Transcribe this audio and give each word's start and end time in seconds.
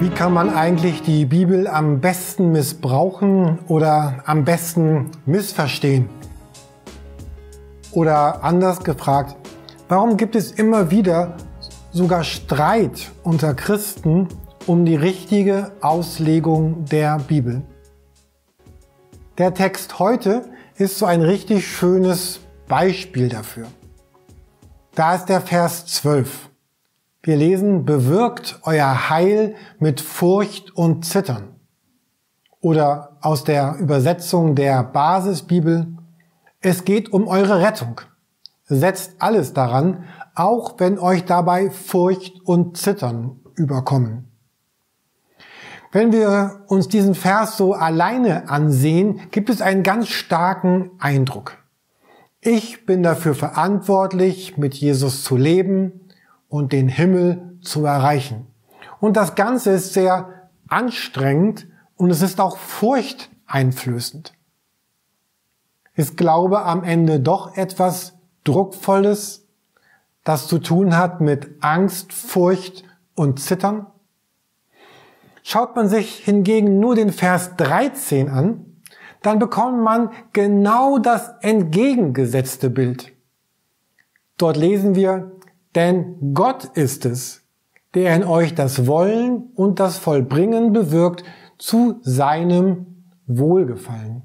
Wie 0.00 0.08
kann 0.08 0.32
man 0.32 0.48
eigentlich 0.48 1.02
die 1.02 1.26
Bibel 1.26 1.68
am 1.68 2.00
besten 2.00 2.52
missbrauchen 2.52 3.58
oder 3.68 4.22
am 4.24 4.46
besten 4.46 5.10
missverstehen? 5.26 6.08
Oder 7.92 8.42
anders 8.42 8.82
gefragt, 8.82 9.36
warum 9.88 10.16
gibt 10.16 10.36
es 10.36 10.52
immer 10.52 10.90
wieder 10.90 11.36
sogar 11.92 12.24
Streit 12.24 13.12
unter 13.24 13.52
Christen 13.52 14.28
um 14.66 14.86
die 14.86 14.96
richtige 14.96 15.70
Auslegung 15.82 16.86
der 16.86 17.18
Bibel? 17.18 17.60
Der 19.36 19.52
Text 19.52 19.98
heute 19.98 20.48
ist 20.76 20.98
so 20.98 21.04
ein 21.04 21.20
richtig 21.20 21.68
schönes 21.68 22.40
Beispiel 22.68 23.28
dafür. 23.28 23.66
Da 24.94 25.16
ist 25.16 25.26
der 25.26 25.42
Vers 25.42 25.84
12. 25.84 26.49
Wir 27.22 27.36
lesen, 27.36 27.84
bewirkt 27.84 28.60
euer 28.62 29.10
Heil 29.10 29.54
mit 29.78 30.00
Furcht 30.00 30.74
und 30.74 31.04
Zittern. 31.04 31.54
Oder 32.62 33.18
aus 33.20 33.44
der 33.44 33.76
Übersetzung 33.78 34.54
der 34.54 34.82
Basisbibel, 34.82 35.98
es 36.62 36.84
geht 36.84 37.12
um 37.12 37.28
eure 37.28 37.60
Rettung. 37.60 38.00
Setzt 38.64 39.16
alles 39.18 39.52
daran, 39.52 40.04
auch 40.34 40.78
wenn 40.78 40.98
euch 40.98 41.26
dabei 41.26 41.68
Furcht 41.68 42.40
und 42.44 42.78
Zittern 42.78 43.40
überkommen. 43.54 44.30
Wenn 45.92 46.12
wir 46.12 46.64
uns 46.68 46.88
diesen 46.88 47.14
Vers 47.14 47.58
so 47.58 47.74
alleine 47.74 48.48
ansehen, 48.48 49.20
gibt 49.30 49.50
es 49.50 49.60
einen 49.60 49.82
ganz 49.82 50.08
starken 50.08 50.92
Eindruck. 50.98 51.58
Ich 52.40 52.86
bin 52.86 53.02
dafür 53.02 53.34
verantwortlich, 53.34 54.56
mit 54.56 54.74
Jesus 54.74 55.22
zu 55.22 55.36
leben 55.36 56.00
und 56.50 56.72
den 56.72 56.88
Himmel 56.88 57.56
zu 57.62 57.86
erreichen. 57.86 58.46
Und 59.00 59.16
das 59.16 59.34
Ganze 59.34 59.70
ist 59.70 59.94
sehr 59.94 60.50
anstrengend 60.68 61.66
und 61.96 62.10
es 62.10 62.20
ist 62.20 62.40
auch 62.40 62.58
furchteinflößend. 62.58 64.34
Ist 65.94 66.16
Glaube 66.16 66.62
am 66.62 66.84
Ende 66.84 67.20
doch 67.20 67.56
etwas 67.56 68.14
Druckvolles, 68.44 69.46
das 70.24 70.48
zu 70.48 70.58
tun 70.58 70.96
hat 70.96 71.20
mit 71.20 71.50
Angst, 71.60 72.12
Furcht 72.12 72.84
und 73.14 73.40
Zittern? 73.40 73.86
Schaut 75.42 75.76
man 75.76 75.88
sich 75.88 76.16
hingegen 76.16 76.80
nur 76.80 76.94
den 76.94 77.12
Vers 77.12 77.56
13 77.56 78.28
an, 78.28 78.66
dann 79.22 79.38
bekommt 79.38 79.82
man 79.82 80.10
genau 80.32 80.98
das 80.98 81.30
entgegengesetzte 81.40 82.70
Bild. 82.70 83.12
Dort 84.36 84.56
lesen 84.56 84.94
wir, 84.94 85.32
denn 85.74 86.34
Gott 86.34 86.64
ist 86.64 87.04
es, 87.06 87.42
der 87.94 88.14
in 88.14 88.24
euch 88.24 88.54
das 88.54 88.86
Wollen 88.86 89.50
und 89.54 89.80
das 89.80 89.98
Vollbringen 89.98 90.72
bewirkt 90.72 91.24
zu 91.58 92.00
seinem 92.02 93.04
Wohlgefallen. 93.26 94.22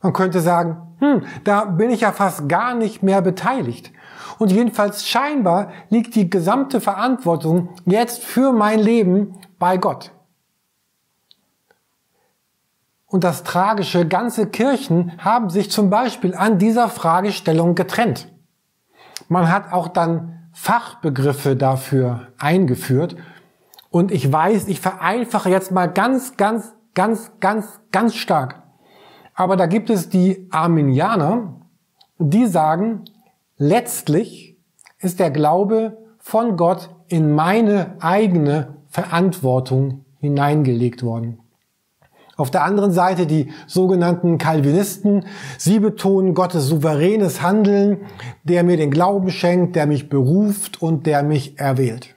Man 0.00 0.12
könnte 0.12 0.40
sagen, 0.40 0.94
hm, 0.98 1.22
da 1.44 1.64
bin 1.64 1.90
ich 1.90 2.00
ja 2.00 2.12
fast 2.12 2.48
gar 2.48 2.74
nicht 2.74 3.02
mehr 3.02 3.22
beteiligt. 3.22 3.92
Und 4.38 4.50
jedenfalls 4.50 5.06
scheinbar 5.06 5.72
liegt 5.90 6.14
die 6.14 6.28
gesamte 6.28 6.80
Verantwortung 6.80 7.68
jetzt 7.84 8.24
für 8.24 8.52
mein 8.52 8.80
Leben 8.80 9.38
bei 9.58 9.76
Gott. 9.76 10.12
Und 13.06 13.24
das 13.24 13.44
Tragische, 13.44 14.08
ganze 14.08 14.46
Kirchen 14.46 15.12
haben 15.18 15.50
sich 15.50 15.70
zum 15.70 15.90
Beispiel 15.90 16.34
an 16.34 16.58
dieser 16.58 16.88
Fragestellung 16.88 17.74
getrennt. 17.74 18.31
Man 19.32 19.50
hat 19.50 19.72
auch 19.72 19.88
dann 19.88 20.50
Fachbegriffe 20.52 21.56
dafür 21.56 22.28
eingeführt. 22.36 23.16
Und 23.88 24.12
ich 24.12 24.30
weiß, 24.30 24.68
ich 24.68 24.78
vereinfache 24.78 25.48
jetzt 25.48 25.72
mal 25.72 25.86
ganz, 25.86 26.36
ganz, 26.36 26.74
ganz, 26.92 27.32
ganz, 27.40 27.80
ganz 27.92 28.14
stark. 28.14 28.62
Aber 29.34 29.56
da 29.56 29.64
gibt 29.64 29.88
es 29.88 30.10
die 30.10 30.48
Arminianer, 30.50 31.62
die 32.18 32.46
sagen, 32.46 33.04
letztlich 33.56 34.58
ist 34.98 35.18
der 35.18 35.30
Glaube 35.30 35.96
von 36.18 36.58
Gott 36.58 36.90
in 37.08 37.34
meine 37.34 37.96
eigene 38.00 38.76
Verantwortung 38.88 40.04
hineingelegt 40.20 41.02
worden. 41.02 41.38
Auf 42.36 42.50
der 42.50 42.64
anderen 42.64 42.92
Seite 42.92 43.26
die 43.26 43.52
sogenannten 43.66 44.38
Calvinisten. 44.38 45.26
Sie 45.58 45.78
betonen 45.80 46.34
Gottes 46.34 46.66
souveränes 46.66 47.42
Handeln, 47.42 48.00
der 48.44 48.64
mir 48.64 48.76
den 48.76 48.90
Glauben 48.90 49.30
schenkt, 49.30 49.76
der 49.76 49.86
mich 49.86 50.08
beruft 50.08 50.80
und 50.80 51.06
der 51.06 51.22
mich 51.22 51.58
erwählt. 51.58 52.14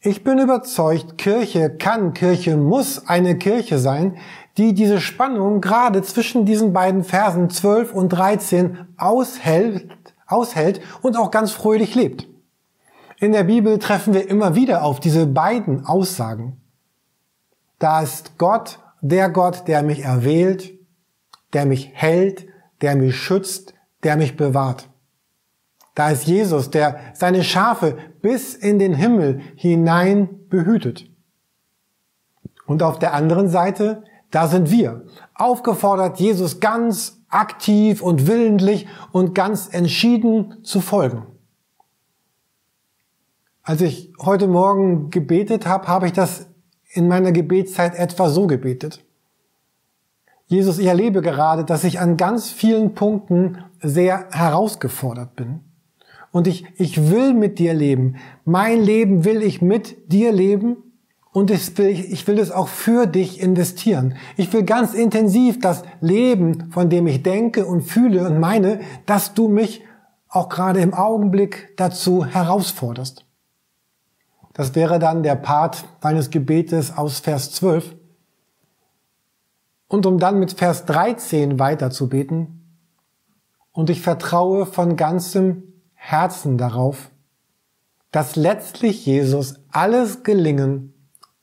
Ich 0.00 0.22
bin 0.22 0.38
überzeugt, 0.38 1.18
Kirche 1.18 1.68
kann, 1.68 2.14
Kirche 2.14 2.56
muss 2.56 3.08
eine 3.08 3.36
Kirche 3.36 3.78
sein, 3.78 4.16
die 4.56 4.72
diese 4.72 5.00
Spannung 5.00 5.60
gerade 5.60 6.00
zwischen 6.02 6.46
diesen 6.46 6.72
beiden 6.72 7.02
Versen 7.02 7.50
12 7.50 7.92
und 7.92 8.10
13 8.10 8.86
aushält, 8.96 9.88
aushält 10.26 10.80
und 11.02 11.16
auch 11.16 11.30
ganz 11.30 11.50
fröhlich 11.50 11.94
lebt. 11.94 12.28
In 13.18 13.32
der 13.32 13.44
Bibel 13.44 13.78
treffen 13.78 14.14
wir 14.14 14.30
immer 14.30 14.54
wieder 14.54 14.84
auf 14.84 15.00
diese 15.00 15.26
beiden 15.26 15.84
Aussagen. 15.86 16.60
Da 17.78 18.02
ist 18.02 18.38
Gott, 18.38 18.80
der 19.00 19.28
Gott, 19.28 19.68
der 19.68 19.82
mich 19.82 20.00
erwählt, 20.00 20.72
der 21.52 21.66
mich 21.66 21.90
hält, 21.92 22.46
der 22.80 22.96
mich 22.96 23.16
schützt, 23.16 23.74
der 24.02 24.16
mich 24.16 24.36
bewahrt. 24.36 24.88
Da 25.94 26.10
ist 26.10 26.26
Jesus, 26.26 26.70
der 26.70 27.00
seine 27.14 27.42
Schafe 27.42 27.96
bis 28.20 28.54
in 28.54 28.78
den 28.78 28.94
Himmel 28.94 29.40
hinein 29.56 30.48
behütet. 30.48 31.08
Und 32.66 32.82
auf 32.82 32.98
der 32.98 33.14
anderen 33.14 33.48
Seite, 33.48 34.04
da 34.30 34.48
sind 34.48 34.70
wir, 34.70 35.06
aufgefordert, 35.34 36.18
Jesus 36.18 36.60
ganz 36.60 37.22
aktiv 37.28 38.02
und 38.02 38.26
willentlich 38.26 38.86
und 39.12 39.34
ganz 39.34 39.68
entschieden 39.72 40.62
zu 40.64 40.80
folgen. 40.80 41.26
Als 43.62 43.80
ich 43.80 44.12
heute 44.20 44.46
Morgen 44.46 45.10
gebetet 45.10 45.66
habe, 45.66 45.88
habe 45.88 46.06
ich 46.06 46.12
das 46.12 46.46
in 46.96 47.08
meiner 47.08 47.32
Gebetszeit 47.32 47.94
etwa 47.94 48.28
so 48.28 48.46
gebetet. 48.46 49.02
Jesus, 50.46 50.78
ich 50.78 50.86
erlebe 50.86 51.22
gerade, 51.22 51.64
dass 51.64 51.84
ich 51.84 51.98
an 51.98 52.16
ganz 52.16 52.50
vielen 52.50 52.94
Punkten 52.94 53.58
sehr 53.82 54.28
herausgefordert 54.30 55.34
bin. 55.34 55.60
Und 56.30 56.46
ich, 56.46 56.66
ich 56.76 57.10
will 57.10 57.34
mit 57.34 57.58
dir 57.58 57.74
leben. 57.74 58.16
Mein 58.44 58.80
Leben 58.80 59.24
will 59.24 59.42
ich 59.42 59.60
mit 59.60 60.12
dir 60.12 60.32
leben 60.32 60.76
und 61.32 61.50
ich 61.50 61.76
will, 61.76 61.88
ich 61.88 62.26
will 62.26 62.38
es 62.38 62.50
auch 62.50 62.68
für 62.68 63.06
dich 63.06 63.42
investieren. 63.42 64.16
Ich 64.38 64.52
will 64.54 64.62
ganz 64.62 64.94
intensiv 64.94 65.60
das 65.60 65.82
Leben, 66.00 66.70
von 66.70 66.88
dem 66.88 67.06
ich 67.06 67.22
denke 67.22 67.66
und 67.66 67.82
fühle 67.82 68.26
und 68.26 68.40
meine, 68.40 68.80
dass 69.04 69.34
du 69.34 69.48
mich 69.48 69.82
auch 70.28 70.48
gerade 70.48 70.80
im 70.80 70.94
Augenblick 70.94 71.74
dazu 71.76 72.24
herausforderst. 72.24 73.25
Das 74.56 74.74
wäre 74.74 74.98
dann 74.98 75.22
der 75.22 75.34
Part 75.34 75.84
meines 76.02 76.30
Gebetes 76.30 76.96
aus 76.96 77.20
Vers 77.20 77.52
12. 77.52 77.94
Und 79.86 80.06
um 80.06 80.18
dann 80.18 80.38
mit 80.38 80.52
Vers 80.52 80.86
13 80.86 81.58
weiter 81.58 81.90
zu 81.90 82.08
beten, 82.08 82.62
und 83.72 83.90
ich 83.90 84.00
vertraue 84.00 84.64
von 84.64 84.96
ganzem 84.96 85.62
Herzen 85.92 86.56
darauf, 86.56 87.10
dass 88.12 88.34
letztlich 88.34 89.04
Jesus 89.04 89.56
alles 89.70 90.22
gelingen, 90.22 90.94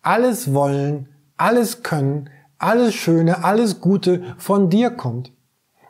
alles 0.01 0.51
wollen, 0.51 1.09
alles 1.37 1.83
können, 1.83 2.31
alles 2.57 2.95
Schöne, 2.95 3.43
alles 3.43 3.79
Gute 3.79 4.23
von 4.39 4.71
dir 4.71 4.89
kommt. 4.89 5.31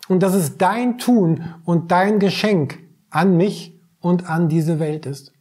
Und 0.09 0.21
dass 0.21 0.33
es 0.33 0.57
dein 0.57 0.97
Tun 0.97 1.45
und 1.63 1.91
dein 1.91 2.19
Geschenk 2.19 2.79
an 3.09 3.37
mich 3.37 3.79
und 4.01 4.29
an 4.29 4.49
diese 4.49 4.79
Welt 4.79 5.05
ist. 5.05 5.32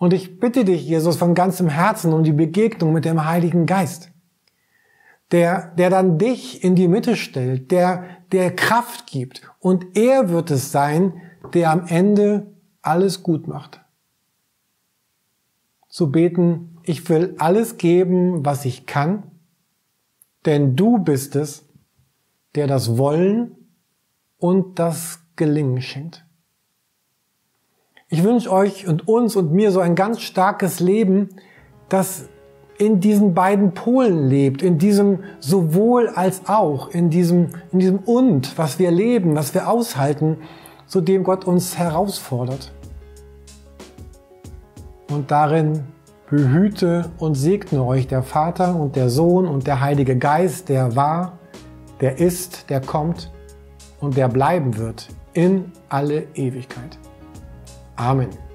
Und 0.00 0.14
ich 0.14 0.40
bitte 0.40 0.64
dich, 0.64 0.86
Jesus, 0.86 1.18
von 1.18 1.34
ganzem 1.34 1.68
Herzen 1.68 2.14
um 2.14 2.24
die 2.24 2.32
Begegnung 2.32 2.94
mit 2.94 3.04
dem 3.04 3.26
Heiligen 3.26 3.66
Geist, 3.66 4.10
der, 5.30 5.74
der 5.74 5.90
dann 5.90 6.16
dich 6.16 6.64
in 6.64 6.74
die 6.74 6.88
Mitte 6.88 7.16
stellt, 7.16 7.70
der, 7.70 8.06
der 8.32 8.56
Kraft 8.56 9.06
gibt. 9.06 9.42
Und 9.58 9.98
er 9.98 10.30
wird 10.30 10.50
es 10.50 10.72
sein, 10.72 11.20
der 11.52 11.70
am 11.70 11.84
Ende 11.86 12.46
alles 12.80 13.22
gut 13.22 13.46
macht. 13.46 13.82
Zu 15.90 16.10
beten, 16.10 16.78
ich 16.82 17.06
will 17.10 17.34
alles 17.36 17.76
geben, 17.76 18.42
was 18.42 18.64
ich 18.64 18.86
kann, 18.86 19.30
denn 20.46 20.76
du 20.76 20.96
bist 20.96 21.36
es, 21.36 21.68
der 22.54 22.66
das 22.66 22.96
Wollen 22.96 23.54
und 24.38 24.78
das 24.78 25.20
Gelingen 25.36 25.82
schenkt. 25.82 26.24
Ich 28.10 28.22
wünsche 28.24 28.52
euch 28.52 28.86
und 28.86 29.08
uns 29.08 29.36
und 29.36 29.52
mir 29.52 29.70
so 29.70 29.80
ein 29.80 29.94
ganz 29.94 30.20
starkes 30.20 30.80
Leben, 30.80 31.28
das 31.88 32.28
in 32.76 33.00
diesen 33.00 33.34
beiden 33.34 33.72
Polen 33.72 34.28
lebt, 34.28 34.62
in 34.62 34.78
diesem 34.78 35.20
sowohl 35.38 36.08
als 36.08 36.48
auch, 36.48 36.90
in 36.90 37.10
diesem, 37.10 37.50
in 37.72 37.78
diesem 37.78 37.98
und, 38.00 38.58
was 38.58 38.78
wir 38.78 38.90
leben, 38.90 39.36
was 39.36 39.54
wir 39.54 39.68
aushalten, 39.68 40.38
zu 40.86 41.00
dem 41.00 41.24
Gott 41.24 41.44
uns 41.44 41.78
herausfordert. 41.78 42.72
und 45.10 45.30
darin 45.30 45.84
behüte 46.30 47.10
und 47.18 47.34
segne 47.34 47.84
euch 47.84 48.06
der 48.06 48.22
Vater 48.22 48.76
und 48.76 48.96
der 48.96 49.10
Sohn 49.10 49.46
und 49.46 49.66
der 49.66 49.80
Heilige 49.80 50.16
Geist, 50.16 50.68
der 50.68 50.94
war, 50.94 51.38
der 52.00 52.18
ist, 52.18 52.70
der 52.70 52.80
kommt 52.80 53.32
und 54.00 54.16
der 54.16 54.28
bleiben 54.28 54.76
wird 54.76 55.08
in 55.32 55.72
alle 55.88 56.26
Ewigkeit. 56.34 56.98
Amen. 58.00 58.49